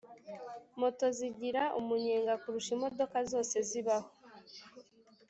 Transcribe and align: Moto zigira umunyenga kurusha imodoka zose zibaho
Moto 0.79 1.05
zigira 1.17 1.63
umunyenga 1.79 2.33
kurusha 2.41 2.69
imodoka 2.77 3.17
zose 3.31 3.55
zibaho 3.69 4.09